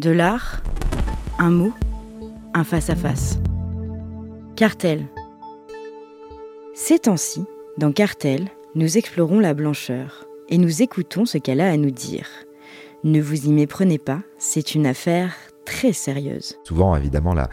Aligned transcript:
De 0.00 0.10
l'art, 0.10 0.62
un 1.38 1.50
mot, 1.50 1.74
un 2.54 2.64
face-à-face. 2.64 3.38
Cartel. 4.56 5.04
Ces 6.74 7.00
temps-ci, 7.00 7.44
dans 7.76 7.92
Cartel, 7.92 8.48
nous 8.74 8.96
explorons 8.96 9.40
la 9.40 9.52
blancheur 9.52 10.24
et 10.48 10.56
nous 10.56 10.80
écoutons 10.80 11.26
ce 11.26 11.36
qu'elle 11.36 11.60
a 11.60 11.68
à 11.68 11.76
nous 11.76 11.90
dire. 11.90 12.26
Ne 13.04 13.20
vous 13.20 13.44
y 13.44 13.52
méprenez 13.52 13.98
pas, 13.98 14.20
c'est 14.38 14.74
une 14.74 14.86
affaire 14.86 15.34
très 15.66 15.92
sérieuse. 15.92 16.56
Souvent, 16.64 16.96
évidemment, 16.96 17.34
là, 17.34 17.50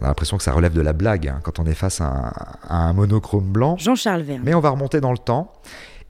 on 0.00 0.04
a 0.04 0.06
l'impression 0.06 0.36
que 0.36 0.44
ça 0.44 0.52
relève 0.52 0.74
de 0.74 0.80
la 0.80 0.92
blague 0.92 1.26
hein, 1.26 1.40
quand 1.42 1.58
on 1.58 1.66
est 1.66 1.74
face 1.74 2.00
à 2.00 2.04
un, 2.04 2.32
à 2.68 2.76
un 2.88 2.92
monochrome 2.92 3.50
blanc. 3.50 3.76
Jean-Charles 3.78 4.22
Verne. 4.22 4.42
Mais 4.44 4.54
on 4.54 4.60
va 4.60 4.70
remonter 4.70 5.00
dans 5.00 5.10
le 5.10 5.18
temps 5.18 5.52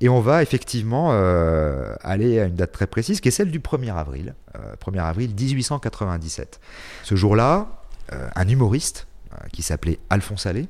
et 0.01 0.09
on 0.09 0.21
va 0.21 0.43
effectivement 0.43 1.11
euh, 1.13 1.95
aller 2.03 2.41
à 2.41 2.45
une 2.45 2.57
date 2.57 2.73
très 2.73 2.87
précise 2.87 3.21
qui 3.21 3.29
est 3.29 3.33
celle 3.33 3.51
du 3.51 3.61
1er 3.61 3.95
avril, 3.95 4.35
euh, 4.57 4.75
1er 4.77 5.03
avril 5.03 5.35
1897. 5.35 6.61
Ce 7.03 7.15
jour-là, 7.15 7.83
euh, 8.12 8.29
un 8.35 8.49
humoriste 8.49 9.07
euh, 9.33 9.37
qui 9.52 9.62
s'appelait 9.62 9.99
Alphonse 10.11 10.47
Allais 10.47 10.69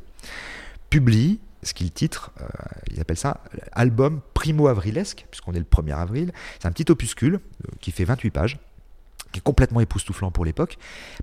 publie 0.91 1.41
ce 1.65 1.75
qu'il 1.75 1.91
titre, 1.91 2.31
euh, 2.41 2.47
ils 2.91 3.01
appellent 3.01 3.17
ça 3.17 3.41
album 3.73 4.21
primo-avrilesque, 4.35 5.27
puisqu'on 5.31 5.53
est 5.55 5.59
le 5.59 5.65
1er 5.65 5.97
avril. 5.97 6.33
C'est 6.61 6.69
un 6.69 6.73
petit 6.73 6.91
opuscule 6.91 7.35
euh, 7.35 7.73
qui 7.81 7.91
fait 7.91 8.05
28 8.05 8.31
pages, 8.31 8.59
qui 9.33 9.39
est 9.39 9.43
complètement 9.43 9.81
époustouflant 9.81 10.31
pour 10.31 10.45
l'époque, 10.45 10.77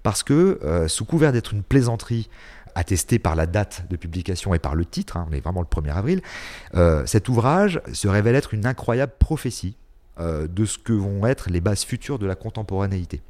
parce 0.04 0.24
que 0.24 0.60
euh, 0.64 0.88
sous 0.88 1.06
couvert 1.06 1.32
d'être 1.32 1.54
une 1.54 1.64
plaisanterie 1.64 2.30
attestée 2.76 3.20
par 3.20 3.36
la 3.36 3.46
date 3.46 3.86
de 3.90 3.96
publication 3.96 4.54
et 4.54 4.60
par 4.60 4.76
le 4.76 4.86
titre, 4.86 5.18
hein, 5.18 5.28
on 5.30 5.34
est 5.34 5.42
vraiment 5.42 5.62
le 5.62 5.68
1er 5.68 5.94
avril, 5.94 6.22
euh, 6.76 7.06
cet 7.06 7.30
ouvrage 7.30 7.82
se 7.94 8.08
révèle 8.08 8.36
être 8.36 8.54
une 8.54 8.66
incroyable 8.66 9.14
prophétie 9.20 9.76
euh, 10.20 10.48
de 10.48 10.66
ce 10.66 10.78
que 10.78 10.94
vont 10.94 11.26
être 11.26 11.50
les 11.50 11.62
bases 11.62 11.84
futures 11.84 12.20
de 12.20 12.26
la 12.26 12.36
contemporanéité. 12.36 13.22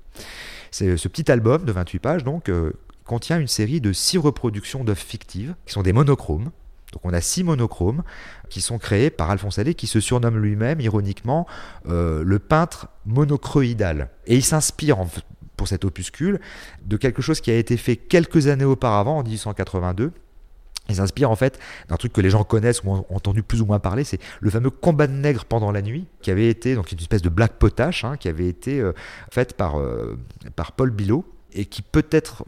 C'est 0.71 0.97
ce 0.97 1.07
petit 1.07 1.31
album 1.31 1.63
de 1.63 1.71
28 1.71 1.99
pages 1.99 2.23
donc 2.23 2.49
euh, 2.49 2.73
contient 3.05 3.39
une 3.39 3.47
série 3.47 3.81
de 3.81 3.93
six 3.93 4.17
reproductions 4.17 4.83
d'œuvres 4.83 4.99
fictives 4.99 5.53
qui 5.65 5.73
sont 5.73 5.83
des 5.83 5.93
monochromes. 5.93 6.51
Donc 6.91 7.05
on 7.05 7.13
a 7.13 7.21
six 7.21 7.43
monochromes 7.43 8.03
qui 8.49 8.61
sont 8.61 8.77
créés 8.77 9.09
par 9.09 9.29
Alphonse 9.29 9.59
Allais 9.59 9.73
qui 9.73 9.87
se 9.87 9.99
surnomme 9.99 10.37
lui-même 10.37 10.79
ironiquement 10.81 11.45
euh, 11.87 12.23
le 12.23 12.39
peintre 12.39 12.87
monocroïdal. 13.05 14.09
Et 14.27 14.35
il 14.35 14.43
s'inspire 14.43 14.99
en 14.99 15.07
pour 15.61 15.67
cet 15.67 15.85
opuscule 15.85 16.39
de 16.83 16.97
quelque 16.97 17.21
chose 17.21 17.39
qui 17.39 17.51
a 17.51 17.55
été 17.55 17.77
fait 17.77 17.95
quelques 17.95 18.47
années 18.47 18.65
auparavant 18.65 19.19
en 19.19 19.23
1882 19.23 20.11
il 20.89 20.95
s'inspire 20.95 21.29
en 21.29 21.35
fait 21.35 21.59
d'un 21.87 21.97
truc 21.97 22.13
que 22.13 22.19
les 22.19 22.31
gens 22.31 22.43
connaissent 22.43 22.81
ou 22.83 22.89
ont 22.89 23.05
entendu 23.11 23.43
plus 23.43 23.61
ou 23.61 23.67
moins 23.67 23.77
parler, 23.77 24.03
c'est 24.03 24.17
le 24.39 24.49
fameux 24.49 24.71
combat 24.71 25.05
de 25.05 25.13
nègres 25.13 25.45
pendant 25.45 25.71
la 25.71 25.83
nuit, 25.83 26.07
qui 26.23 26.31
avait 26.31 26.47
été 26.47 26.73
donc 26.73 26.91
une 26.91 26.97
espèce 26.97 27.21
de 27.21 27.29
blague 27.29 27.51
potache, 27.51 28.03
hein, 28.03 28.17
qui 28.17 28.27
avait 28.27 28.47
été 28.47 28.79
euh, 28.79 28.91
faite 29.31 29.53
par, 29.53 29.79
euh, 29.79 30.17
par 30.55 30.71
Paul 30.71 30.89
Bilot, 30.89 31.23
et 31.53 31.65
qui 31.65 31.83
peut-être 31.83 32.43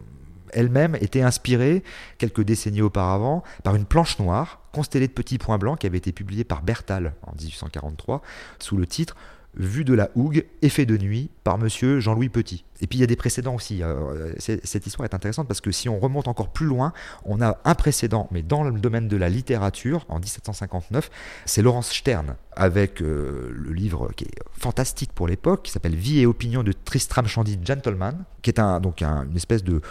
elle-même 0.52 0.96
était 0.96 1.22
inspirée 1.22 1.84
quelques 2.18 2.42
décennies 2.42 2.82
auparavant 2.82 3.44
par 3.64 3.76
une 3.76 3.86
planche 3.86 4.18
noire 4.18 4.62
constellée 4.72 5.08
de 5.08 5.14
petits 5.14 5.38
points 5.38 5.60
blancs 5.60 5.78
qui 5.78 5.86
avait 5.86 6.00
été 6.00 6.12
publiée 6.12 6.44
par 6.44 6.64
Bertal 6.64 7.14
en 7.22 7.34
1843 7.36 8.24
sous 8.58 8.76
le 8.76 8.88
titre 8.88 9.16
Vue 9.56 9.84
de 9.86 9.94
la 9.94 10.10
hougue, 10.16 10.46
effet 10.64 10.86
de 10.86 10.98
nuit, 10.98 11.30
par 11.44 11.58
monsieur 11.60 12.00
Jean-Louis 12.00 12.30
Petit. 12.30 12.66
Et 12.82 12.88
puis 12.88 12.98
il 12.98 13.02
y 13.02 13.04
a 13.04 13.08
des 13.08 13.16
précédents 13.16 13.54
aussi. 13.56 13.84
Euh, 13.84 14.34
c'est- 14.40 14.66
cette 14.66 14.88
histoire 14.88 15.06
est 15.08 15.14
intéressante 15.14 15.48
parce 15.48 15.62
que 15.62 15.72
si 15.72 15.90
on 15.90 16.00
remonte 16.00 16.28
encore 16.28 16.50
plus 16.50 16.66
loin, 16.66 16.92
on 17.26 17.40
a 17.42 17.58
un 17.64 17.76
précédent, 17.76 18.28
mais 18.32 18.42
dans 18.42 18.64
le 18.64 18.80
domaine 18.80 19.08
de 19.08 19.16
la 19.18 19.30
littérature, 19.30 20.06
en 20.10 20.20
1759, 20.20 21.12
c'est 21.46 21.62
Laurence 21.62 21.92
Stern, 21.92 22.36
avec 22.56 23.02
euh, 23.02 23.52
le 23.54 23.74
livre 23.74 24.10
qui 24.16 24.24
est 24.26 24.40
fantastique 24.54 25.12
pour 25.14 25.28
l'époque, 25.28 25.62
qui 25.64 25.72
s'appelle 25.72 25.96
Vie 25.96 26.20
et 26.22 26.26
opinion 26.26 26.64
de 26.64 26.72
Tristram 26.74 27.28
Shandy 27.28 27.60
Gentleman, 27.64 28.24
qui 28.42 28.50
est 28.50 28.60
donc 28.82 29.02
un- 29.04 29.26
une 29.30 29.36
espèce 29.36 29.64
de, 29.64 29.82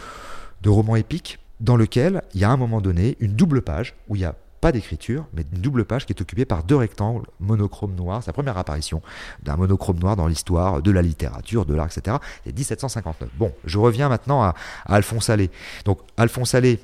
de 0.62 0.68
roman 0.70 0.96
épique 0.96 1.38
dans 1.60 1.76
lequel 1.76 2.22
il 2.34 2.40
y 2.40 2.44
a 2.44 2.50
à 2.50 2.52
un 2.52 2.56
moment 2.56 2.80
donné 2.80 3.16
une 3.20 3.34
double 3.34 3.62
page 3.62 3.94
où 4.08 4.16
il 4.16 4.20
n'y 4.20 4.24
a 4.24 4.34
pas 4.62 4.70
d'écriture, 4.70 5.26
mais 5.34 5.44
une 5.52 5.60
double 5.60 5.84
page 5.84 6.06
qui 6.06 6.12
est 6.12 6.22
occupée 6.22 6.44
par 6.44 6.62
deux 6.62 6.76
rectangles 6.76 7.26
monochromes 7.40 7.96
noirs. 7.96 8.22
La 8.24 8.32
première 8.32 8.56
apparition 8.56 9.02
d'un 9.42 9.56
monochrome 9.56 9.98
noir 9.98 10.14
dans 10.14 10.28
l'histoire 10.28 10.80
de 10.80 10.90
la 10.92 11.02
littérature, 11.02 11.66
de 11.66 11.74
l'art, 11.74 11.86
etc. 11.86 12.18
C'est 12.44 12.56
1759. 12.56 13.28
Bon, 13.36 13.52
je 13.64 13.78
reviens 13.78 14.08
maintenant 14.08 14.40
à, 14.40 14.54
Alphonse 14.86 15.30
Allais. 15.30 15.50
Donc, 15.84 15.98
Alphonse 16.16 16.54
Allais, 16.54 16.78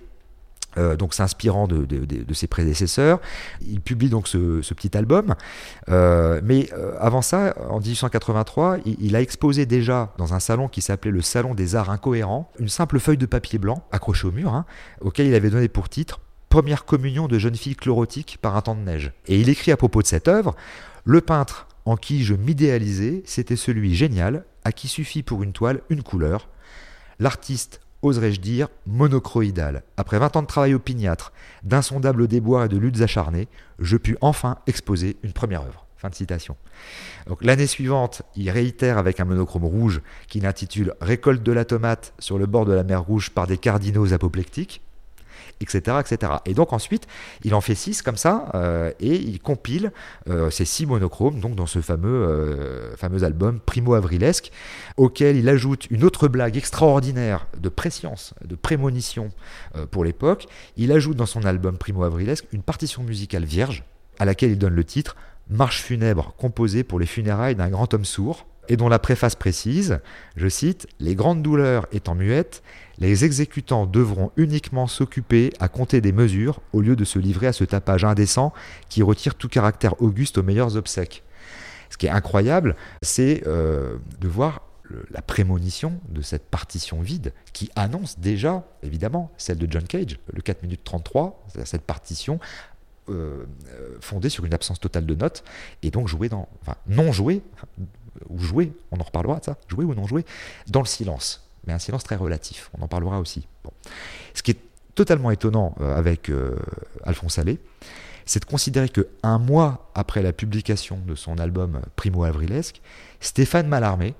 euh, 0.77 0.97
donc 0.97 1.15
s'inspirant 1.15 1.69
de, 1.69 1.87
ses 2.35 2.49
prédécesseurs, 2.49 3.21
il 3.61 3.81
publie 3.81 4.11
donc 4.11 4.27
ce, 4.27 4.61
petit 4.75 4.97
album. 4.97 5.37
Euh, 5.89 6.41
mais 6.43 6.71
euh, 6.73 6.97
avant 6.99 7.23
ça, 7.23 7.55
en 7.71 7.79
1883, 7.79 8.79
il, 8.87 8.97
il 8.99 9.15
a 9.15 9.21
exposé 9.21 9.67
déjà 9.67 10.13
dans 10.19 10.35
un 10.35 10.41
salon 10.41 10.67
qui 10.67 10.83
s'appelait 10.83 11.13
le 11.13 11.23
Salon 11.23 11.55
des 11.55 11.77
Arts 11.77 11.91
Incohérents 11.91 12.51
une 12.59 12.69
simple 12.69 12.99
feuille 12.99 13.19
de 13.19 13.27
papier 13.27 13.61
blanc 13.61 13.85
accrochée 13.93 14.27
au 14.27 14.33
mur, 14.33 14.53
hein, 14.53 14.67
auquel 15.01 15.29
il 15.29 15.35
avait 15.37 15.51
donné 15.51 15.69
pour 15.69 15.89
titre 15.89 16.19
Première 16.49 16.87
communion 16.87 17.29
de 17.29 17.39
jeune 17.39 17.57
fille 17.57 17.77
chlorotique 17.77 18.39
par 18.41 18.57
un 18.57 18.63
temps 18.63 18.75
de 18.75 18.81
neige. 18.81 19.13
Et 19.27 19.39
il 19.39 19.51
écrit 19.51 19.71
à 19.71 19.77
propos 19.77 20.01
de 20.01 20.07
cette 20.07 20.29
œuvre 20.29 20.57
Le 21.05 21.21
peintre 21.21 21.67
en 21.85 21.97
qui 21.97 22.25
je 22.25 22.35
m'idéalisais, 22.35 23.23
c'était 23.27 23.57
celui 23.57 23.95
génial 23.95 24.45
à 24.65 24.73
qui 24.73 24.89
suffit 24.89 25.23
pour 25.23 25.43
une 25.43 25.53
toile 25.53 25.83
une 25.91 26.03
couleur. 26.03 26.49
L'artiste, 27.19 27.81
oserais-je 28.01 28.41
dire, 28.41 28.69
monochroïdal. 28.87 29.83
Après 29.99 30.19
20 30.19 30.37
ans 30.37 30.43
de 30.43 30.47
travail 30.47 30.73
opiniâtre, 30.73 31.33
d'insondables 31.65 32.29
déboires 32.29 32.65
et 32.65 32.69
de 32.69 32.79
luttes 32.79 33.03
acharnées, 33.03 33.49
je 33.79 33.99
pus 33.99 34.17
enfin 34.23 34.59
exposer 34.67 35.17
une 35.23 35.33
première 35.33 35.63
œuvre. 35.63 35.87
Fin 35.97 36.09
de 36.09 36.15
citation. 36.15 36.57
L'année 37.41 37.67
suivante, 37.67 38.23
il 38.37 38.51
réitère 38.51 38.99
avec 38.99 39.19
un 39.21 39.25
monochrome 39.25 39.65
rouge 39.65 40.01
qu'il 40.29 40.47
intitule 40.47 40.95
Récolte 41.01 41.43
de 41.43 41.53
la 41.53 41.65
tomate 41.65 42.15
sur 42.21 42.39
le 42.39 42.47
bord 42.47 42.67
de 42.67 42.73
la 42.73 42.85
mer 42.85 43.03
Rouge 43.03 43.31
par 43.31 43.47
des 43.47 43.59
cardinaux 43.59 44.13
apoplectiques 44.13 44.81
etc., 45.61 45.99
etc. 46.01 46.33
Et 46.47 46.55
donc 46.55 46.73
ensuite, 46.73 47.07
il 47.45 47.55
en 47.55 47.61
fait 47.61 47.75
six 47.75 48.03
comme 48.03 48.17
ça, 48.17 48.51
euh, 48.55 48.93
et 49.01 49.15
il 49.15 49.41
compile 49.41 49.93
euh, 50.29 50.51
ces 50.51 50.65
six 50.65 50.87
monochromes 50.87 51.41
donc 51.41 51.55
dans 51.55 51.67
ce 51.67 51.81
fameux, 51.81 52.09
euh, 52.09 52.97
fameux 52.97 53.25
album 53.25 53.61
Primo 53.61 53.95
Avrilesque, 53.95 54.51
auquel 54.97 55.37
il 55.37 55.49
ajoute 55.49 55.91
une 55.91 56.05
autre 56.05 56.29
blague 56.29 56.57
extraordinaire 56.57 57.47
de 57.59 57.69
préscience, 57.69 58.35
de 58.45 58.55
prémonition 58.55 59.31
euh, 59.77 59.87
pour 59.87 60.05
l'époque. 60.05 60.47
Il 60.77 60.93
ajoute 60.93 61.17
dans 61.17 61.27
son 61.27 61.45
album 61.45 61.79
Primo 61.79 62.05
Avrilesque 62.05 62.47
une 62.53 62.63
partition 62.63 63.03
musicale 63.03 63.45
vierge, 63.45 63.85
à 64.19 64.25
laquelle 64.25 64.51
il 64.51 64.59
donne 64.59 64.75
le 64.75 64.85
titre 64.85 65.17
Marche 65.51 65.81
funèbre 65.81 66.35
composée 66.37 66.85
pour 66.85 67.01
les 67.01 67.07
funérailles 67.07 67.55
d'un 67.55 67.71
grand 67.71 67.95
homme 67.95 68.05
sourd, 68.05 68.47
et 68.69 68.77
dont 68.77 68.89
la 68.89 68.99
préface 68.99 69.35
précise, 69.35 70.01
je 70.37 70.49
cite, 70.49 70.87
Les 71.01 71.15
grandes 71.15 71.43
douleurs 71.43 71.87
étant 71.93 72.15
muettes, 72.15 72.63
les 72.99 73.25
exécutants 73.25 73.87
devront 73.87 74.31
uniquement 74.37 74.87
s'occuper 74.87 75.53
à 75.61 75.69
compter 75.69 76.01
des 76.01 76.13
mesures 76.13 76.61
au 76.73 76.81
lieu 76.81 76.97
de 76.97 77.05
se 77.05 77.19
livrer 77.19 77.47
à 77.47 77.53
ce 77.53 77.65
tapage 77.65 78.05
indécent 78.05 78.53
qui 78.89 79.03
retire 79.03 79.35
tout 79.35 79.49
caractère 79.49 80.01
auguste 80.03 80.39
aux 80.39 80.43
meilleurs 80.43 80.77
obsèques. 80.77 81.23
Ce 81.91 81.97
qui 81.97 82.07
est 82.07 82.11
incroyable, 82.11 82.77
c'est 83.03 83.43
euh, 83.47 83.97
de 84.21 84.29
voir 84.29 84.63
la 85.11 85.23
prémonition 85.23 86.01
de 86.09 86.23
cette 86.23 86.47
partition 86.47 87.01
vide 87.01 87.33
qui 87.53 87.71
annonce 87.77 88.19
déjà, 88.19 88.65
évidemment, 88.83 89.31
celle 89.37 89.59
de 89.59 89.71
John 89.71 89.85
Cage, 89.85 90.19
le 90.33 90.41
4 90.41 90.63
minutes 90.63 90.83
33, 90.85 91.45
c'est-à-dire 91.47 91.69
cette 91.69 91.83
partition 91.83 92.41
euh, 93.11 93.45
euh, 93.69 93.97
fondée 94.01 94.29
sur 94.29 94.45
une 94.45 94.55
absence 94.55 94.81
totale 94.81 95.07
de 95.07 95.15
notes 95.15 95.43
et 95.83 95.91
donc 95.91 96.09
jouée 96.09 96.29
dans, 96.29 96.49
enfin 96.63 96.77
non 96.87 97.13
jouée, 97.13 97.43
ou 98.29 98.39
jouée, 98.39 98.73
on 98.91 98.99
en 98.99 99.05
reparlera 99.05 99.39
de 99.39 99.45
ça, 99.45 99.57
jouée 99.69 99.85
ou 99.85 99.95
non 99.95 100.07
jouée, 100.07 100.25
dans 100.69 100.81
le 100.81 100.87
silence, 100.87 101.49
mais 101.67 101.73
un 101.73 101.79
silence 101.79 102.05
très 102.05 102.17
relatif, 102.17 102.71
on 102.79 102.83
en 102.83 102.89
parlera 102.89 103.21
aussi. 103.21 103.47
Ce 104.35 104.43
qui 104.43 104.53
est 104.53 104.61
totalement 104.95 105.31
étonnant 105.31 105.75
euh, 105.81 105.97
avec 105.97 106.29
euh, 106.29 106.57
Alphonse 107.05 107.39
Allais, 107.39 107.59
c'est 108.27 108.41
de 108.41 108.45
considérer 108.45 108.89
que 108.89 109.09
un 109.23 109.39
mois 109.39 109.91
après 109.95 110.23
la 110.23 110.33
publication 110.33 110.99
de 111.07 111.15
son 111.15 111.39
album 111.39 111.81
Primo 111.97 112.25
Avrilesque, 112.25 112.81
Stéphane 113.21 113.69
Mallarmé 113.69 114.15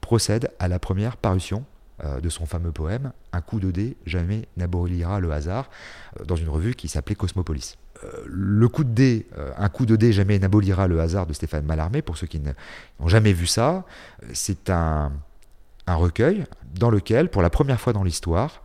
procède 0.00 0.50
à 0.58 0.68
la 0.68 0.78
première 0.78 1.16
parution 1.16 1.64
euh, 2.04 2.20
de 2.20 2.28
son 2.28 2.44
fameux 2.44 2.72
poème 2.72 3.12
Un 3.32 3.40
coup 3.40 3.60
de 3.60 3.70
dé, 3.70 3.96
jamais 4.04 4.46
n'abolira 4.56 5.20
le 5.20 5.32
hasard, 5.32 5.70
dans 6.24 6.36
une 6.36 6.48
revue 6.48 6.74
qui 6.74 6.88
s'appelait 6.88 7.14
Cosmopolis. 7.14 7.76
Le 8.26 8.68
coup 8.68 8.84
de 8.84 8.90
dé, 8.90 9.26
euh, 9.36 9.50
Un 9.56 9.68
coup 9.68 9.86
de 9.86 9.96
dé, 9.96 10.12
jamais 10.12 10.38
n'abolira 10.38 10.86
le 10.86 11.00
hasard 11.00 11.26
de 11.26 11.32
Stéphane 11.32 11.64
Mallarmé, 11.64 12.02
pour 12.02 12.16
ceux 12.16 12.26
qui 12.26 12.40
n'ont 12.40 13.08
jamais 13.08 13.32
vu 13.32 13.46
ça, 13.46 13.84
c'est 14.32 14.70
un, 14.70 15.12
un 15.86 15.94
recueil 15.94 16.44
dans 16.74 16.90
lequel, 16.90 17.30
pour 17.30 17.42
la 17.42 17.50
première 17.50 17.80
fois 17.80 17.92
dans 17.92 18.04
l'histoire, 18.04 18.62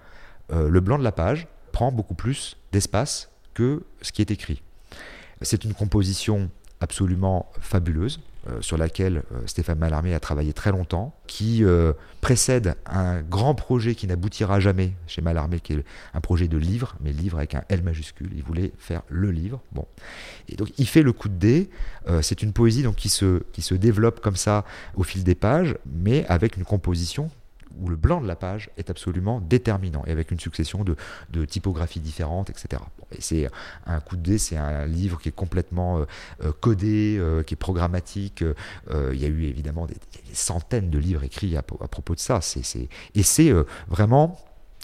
euh, 0.51 0.69
le 0.69 0.79
blanc 0.81 0.97
de 0.97 1.03
la 1.03 1.11
page 1.11 1.47
prend 1.71 1.91
beaucoup 1.91 2.15
plus 2.15 2.57
d'espace 2.71 3.29
que 3.53 3.83
ce 4.01 4.11
qui 4.11 4.21
est 4.21 4.29
écrit. 4.29 4.61
C'est 5.41 5.63
une 5.63 5.73
composition 5.73 6.49
absolument 6.79 7.51
fabuleuse, 7.59 8.19
euh, 8.49 8.61
sur 8.61 8.77
laquelle 8.77 9.23
euh, 9.33 9.39
Stéphane 9.45 9.79
Mallarmé 9.79 10.13
a 10.13 10.19
travaillé 10.19 10.53
très 10.53 10.71
longtemps, 10.71 11.15
qui 11.27 11.63
précède 12.21 12.75
un 12.85 13.21
grand 13.21 13.55
projet 13.55 13.95
qui 13.95 14.05
n'aboutira 14.05 14.59
jamais 14.59 14.93
chez 15.07 15.21
Mallarmé, 15.21 15.59
qui 15.59 15.73
est 15.73 15.83
un 16.13 16.21
projet 16.21 16.47
de 16.47 16.57
livre, 16.57 16.95
mais 17.01 17.11
livre 17.11 17.37
avec 17.37 17.55
un 17.55 17.63
L 17.69 17.81
majuscule. 17.81 18.29
Il 18.35 18.43
voulait 18.43 18.71
faire 18.77 19.01
le 19.09 19.31
livre. 19.31 19.61
Bon. 19.71 19.85
Et 20.47 20.55
donc 20.55 20.69
il 20.77 20.87
fait 20.87 21.01
le 21.01 21.11
coup 21.11 21.29
de 21.29 21.35
dé. 21.35 21.69
c'est 22.21 22.43
une 22.43 22.53
poésie 22.53 22.83
donc, 22.83 22.95
qui, 22.95 23.09
se, 23.09 23.41
qui 23.51 23.61
se 23.61 23.73
développe 23.73 24.19
comme 24.19 24.35
ça 24.35 24.63
au 24.95 25.03
fil 25.03 25.23
des 25.23 25.35
pages, 25.35 25.75
mais 25.85 26.25
avec 26.27 26.57
une 26.57 26.65
composition 26.65 27.31
où 27.79 27.89
le 27.89 27.95
blanc 27.95 28.21
de 28.21 28.27
la 28.27 28.35
page 28.35 28.69
est 28.77 28.89
absolument 28.89 29.39
déterminant 29.39 30.03
et 30.05 30.11
avec 30.11 30.31
une 30.31 30.39
succession 30.39 30.83
de, 30.83 31.45
typographies 31.45 31.99
différentes, 31.99 32.49
etc. 32.49 32.81
et 33.11 33.21
c'est 33.21 33.49
un 33.85 33.99
coup 33.99 34.15
de 34.15 34.21
dé, 34.21 34.37
c'est 34.37 34.57
un 34.57 34.85
livre 34.85 35.19
qui 35.19 35.29
est 35.29 35.33
complètement 35.33 35.99
euh, 35.99 36.05
euh, 36.43 36.51
codé, 36.59 37.17
euh, 37.19 37.43
qui 37.43 37.53
est 37.53 37.57
programmatique. 37.57 38.43
il 38.91 39.19
y 39.19 39.25
a 39.25 39.27
eu 39.27 39.43
évidemment 39.43 39.85
des, 39.85 39.95
centaines 40.33 40.89
de 40.89 40.97
livres 40.97 41.23
écrits 41.23 41.55
à, 41.57 41.61
propos 41.61 42.15
de 42.15 42.19
ça. 42.19 42.39
Et 43.15 43.23
c'est 43.23 43.53
vraiment 43.87 44.39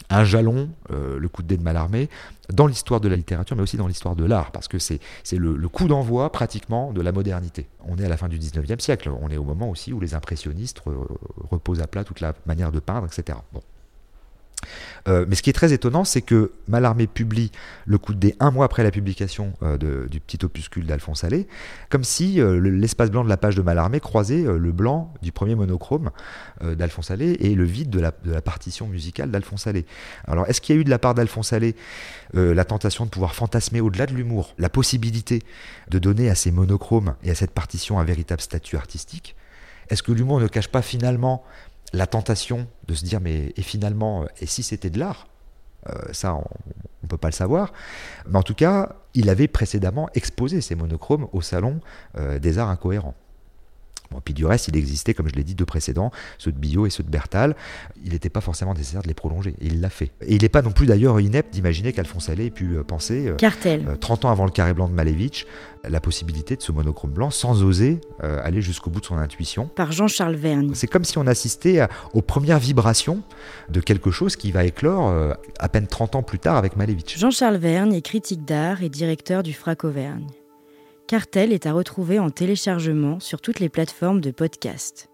un 0.08 0.24
jalon, 0.24 0.70
euh, 0.90 1.18
le 1.18 1.28
coup 1.28 1.42
de 1.42 1.48
dé 1.48 1.56
de 1.56 1.62
Mallarmé, 1.62 2.08
dans 2.52 2.66
l'histoire 2.66 3.00
de 3.00 3.08
la 3.08 3.16
littérature, 3.16 3.56
mais 3.56 3.62
aussi 3.62 3.76
dans 3.76 3.86
l'histoire 3.86 4.16
de 4.16 4.24
l'art, 4.24 4.50
parce 4.50 4.68
que 4.68 4.78
c'est 4.78 5.00
le, 5.32 5.56
le, 5.56 5.68
coup 5.68 5.86
d'envoi 5.86 6.32
pratiquement 6.32 6.92
de 6.92 7.00
la 7.00 7.12
modernité. 7.12 7.68
On 7.86 7.96
est 7.98 8.04
à 8.04 8.08
la 8.08 8.16
fin 8.16 8.28
du 8.28 8.38
19e 8.38 8.80
siècle, 8.80 9.10
on 9.20 9.28
est 9.28 9.36
au 9.36 9.44
moment 9.44 9.70
aussi 9.70 9.92
où 9.92 10.00
les 10.00 10.14
impressionnistes 10.14 10.82
reposent 11.50 11.80
à 11.80 11.86
plat 11.86 12.04
toute 12.04 12.20
la 12.20 12.34
manière 12.46 12.72
de 12.72 12.80
peindre, 12.80 13.06
etc. 13.06 13.38
Euh, 15.08 15.24
mais 15.28 15.34
ce 15.34 15.42
qui 15.42 15.50
est 15.50 15.54
très 15.54 15.72
étonnant, 15.72 16.04
c'est 16.04 16.22
que 16.22 16.52
Mallarmé 16.68 17.06
publie 17.06 17.50
le 17.86 17.98
coup 17.98 18.14
de 18.14 18.18
dé 18.18 18.34
un 18.40 18.50
mois 18.50 18.64
après 18.64 18.82
la 18.82 18.90
publication 18.90 19.52
euh, 19.62 20.06
du 20.06 20.20
petit 20.20 20.44
opuscule 20.44 20.86
d'Alphonse 20.86 21.24
Allais, 21.24 21.46
comme 21.88 22.04
si 22.04 22.40
euh, 22.40 22.60
l'espace 22.60 23.10
blanc 23.10 23.24
de 23.24 23.28
la 23.28 23.36
page 23.36 23.54
de 23.54 23.62
Mallarmé 23.62 24.00
croisait 24.00 24.42
le 24.42 24.72
blanc 24.72 25.12
du 25.22 25.32
premier 25.32 25.54
monochrome 25.54 26.10
d'Alphonse 26.62 27.10
Allais 27.10 27.32
et 27.40 27.54
le 27.54 27.64
vide 27.64 27.90
de 27.90 28.00
la, 28.00 28.12
partition 28.42 28.86
musicale 28.86 29.30
d'Alphonse 29.30 29.66
Allais. 29.66 29.86
Alors, 30.26 30.48
est-ce 30.48 30.60
qu'il 30.60 30.74
y 30.74 30.78
a 30.78 30.80
eu 30.80 30.84
de 30.84 30.90
la 30.90 30.98
part 30.98 31.14
d'Alphonse 31.14 31.52
Allais 31.52 31.74
la 32.34 32.64
tentation 32.64 33.04
de 33.04 33.10
pouvoir 33.10 33.34
fantasmer 33.34 33.80
au-delà 33.80 34.06
de 34.06 34.14
l'humour, 34.14 34.54
la 34.58 34.68
possibilité 34.68 35.42
de 35.88 35.98
donner 35.98 36.30
à 36.30 36.34
ces 36.34 36.50
monochromes 36.50 37.14
et 37.22 37.30
à 37.30 37.34
cette 37.34 37.52
partition 37.52 37.98
un 37.98 38.04
véritable 38.04 38.40
statut 38.40 38.76
artistique? 38.76 39.36
Est-ce 39.90 40.02
que 40.02 40.12
l'humour 40.12 40.40
ne 40.40 40.46
cache 40.46 40.68
pas 40.68 40.82
finalement 40.82 41.42
la 41.92 42.06
tentation 42.06 42.66
de 42.86 42.94
se 42.94 43.04
dire 43.04 43.20
mais 43.20 43.52
et 43.56 43.62
finalement 43.62 44.26
et 44.40 44.46
si 44.46 44.62
c'était 44.62 44.90
de 44.90 44.98
l'art 44.98 45.26
euh, 45.88 46.12
ça 46.12 46.34
on 46.34 46.44
ne 47.02 47.08
peut 47.08 47.16
pas 47.16 47.28
le 47.28 47.32
savoir. 47.32 47.72
Mais 48.28 48.38
en 48.38 48.42
tout 48.42 48.54
cas 48.54 48.96
il 49.14 49.28
avait 49.28 49.48
précédemment 49.48 50.08
exposé 50.14 50.60
ces 50.60 50.74
monochromes 50.74 51.28
au 51.32 51.40
salon 51.40 51.80
euh, 52.16 52.38
des 52.38 52.58
arts 52.58 52.68
incohérents 52.68 53.14
Bon, 54.10 54.20
puis 54.24 54.34
du 54.34 54.44
reste, 54.44 54.66
il 54.68 54.76
existait, 54.76 55.14
comme 55.14 55.28
je 55.28 55.34
l'ai 55.34 55.44
dit, 55.44 55.54
deux 55.54 55.64
précédents, 55.64 56.10
ceux 56.38 56.50
de 56.50 56.58
Billot 56.58 56.86
et 56.86 56.90
ceux 56.90 57.04
de 57.04 57.10
Bertal. 57.10 57.54
Il 58.04 58.12
n'était 58.12 58.28
pas 58.28 58.40
forcément 58.40 58.74
nécessaire 58.74 59.02
de 59.02 59.08
les 59.08 59.14
prolonger, 59.14 59.54
et 59.60 59.66
il 59.66 59.80
l'a 59.80 59.90
fait. 59.90 60.10
Et 60.22 60.34
il 60.34 60.42
n'est 60.42 60.48
pas 60.48 60.62
non 60.62 60.72
plus 60.72 60.86
d'ailleurs 60.86 61.20
inepte 61.20 61.52
d'imaginer 61.52 61.92
qu'Alphonse 61.92 62.28
Allais 62.28 62.46
ait 62.46 62.50
pu 62.50 62.76
euh, 62.76 62.82
penser, 62.82 63.28
euh, 63.28 63.36
Cartel. 63.36 63.86
30 64.00 64.24
euh, 64.24 64.28
ans 64.28 64.30
avant 64.32 64.44
le 64.44 64.50
carré 64.50 64.74
blanc 64.74 64.88
de 64.88 64.94
Malevitch, 64.94 65.46
la 65.88 66.00
possibilité 66.00 66.56
de 66.56 66.62
ce 66.62 66.72
monochrome 66.72 67.12
blanc 67.12 67.30
sans 67.30 67.62
oser 67.62 68.00
aller 68.20 68.60
jusqu'au 68.60 68.90
bout 68.90 69.00
de 69.00 69.06
son 69.06 69.16
intuition. 69.16 69.66
Par 69.66 69.92
Jean-Charles 69.92 70.34
Vergne. 70.34 70.72
C'est 70.74 70.86
comme 70.86 71.04
si 71.04 71.16
on 71.16 71.26
assistait 71.26 71.86
aux 72.12 72.20
premières 72.20 72.58
vibrations 72.58 73.22
de 73.70 73.80
quelque 73.80 74.10
chose 74.10 74.36
qui 74.36 74.52
va 74.52 74.64
éclore 74.64 75.10
à 75.58 75.68
peine 75.70 75.86
30 75.86 76.16
ans 76.16 76.22
plus 76.22 76.38
tard 76.38 76.58
avec 76.58 76.76
Malevitch. 76.76 77.18
Jean-Charles 77.18 77.56
Vergne 77.56 77.94
est 77.94 78.02
critique 78.02 78.44
d'art 78.44 78.82
et 78.82 78.90
directeur 78.90 79.42
du 79.42 79.54
FRAC 79.54 79.84
Auvergne. 79.84 80.26
Cartel 81.10 81.52
est 81.52 81.66
à 81.66 81.72
retrouver 81.72 82.20
en 82.20 82.30
téléchargement 82.30 83.18
sur 83.18 83.40
toutes 83.40 83.58
les 83.58 83.68
plateformes 83.68 84.20
de 84.20 84.30
podcast. 84.30 85.09